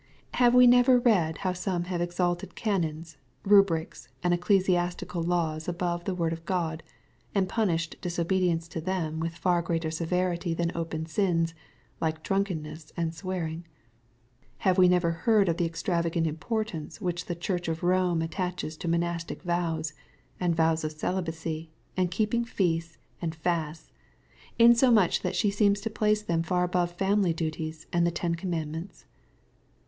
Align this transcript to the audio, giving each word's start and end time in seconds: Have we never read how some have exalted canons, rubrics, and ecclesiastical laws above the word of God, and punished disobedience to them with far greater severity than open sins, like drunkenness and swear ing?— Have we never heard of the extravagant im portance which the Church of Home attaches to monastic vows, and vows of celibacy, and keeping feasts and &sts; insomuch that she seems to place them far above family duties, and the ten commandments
Have 0.33 0.55
we 0.55 0.65
never 0.65 0.97
read 0.97 1.37
how 1.45 1.53
some 1.53 1.83
have 1.83 2.01
exalted 2.01 2.55
canons, 2.55 3.17
rubrics, 3.45 4.09
and 4.23 4.33
ecclesiastical 4.33 5.21
laws 5.21 5.67
above 5.67 6.05
the 6.05 6.15
word 6.15 6.33
of 6.33 6.43
God, 6.43 6.81
and 7.35 7.47
punished 7.47 7.97
disobedience 8.01 8.67
to 8.69 8.81
them 8.81 9.19
with 9.19 9.35
far 9.37 9.61
greater 9.61 9.91
severity 9.91 10.55
than 10.55 10.71
open 10.73 11.05
sins, 11.05 11.53
like 12.01 12.23
drunkenness 12.23 12.91
and 12.97 13.13
swear 13.13 13.45
ing?— 13.45 13.67
Have 14.65 14.79
we 14.79 14.87
never 14.87 15.11
heard 15.11 15.47
of 15.47 15.57
the 15.57 15.65
extravagant 15.67 16.25
im 16.25 16.37
portance 16.37 16.99
which 16.99 17.27
the 17.27 17.35
Church 17.35 17.67
of 17.67 17.81
Home 17.81 18.23
attaches 18.23 18.75
to 18.77 18.87
monastic 18.87 19.43
vows, 19.43 19.93
and 20.39 20.55
vows 20.55 20.83
of 20.83 20.93
celibacy, 20.93 21.69
and 21.95 22.09
keeping 22.09 22.43
feasts 22.43 22.97
and 23.21 23.35
&sts; 23.35 23.91
insomuch 24.57 25.21
that 25.21 25.35
she 25.35 25.51
seems 25.51 25.79
to 25.81 25.91
place 25.91 26.23
them 26.23 26.41
far 26.41 26.63
above 26.63 26.89
family 26.89 27.33
duties, 27.33 27.85
and 27.93 28.07
the 28.07 28.09
ten 28.09 28.33
commandments 28.33 29.05